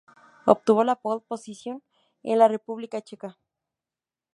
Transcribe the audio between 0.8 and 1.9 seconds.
la pole position